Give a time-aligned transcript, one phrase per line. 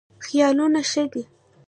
[0.25, 1.23] خیالونه ښه دي.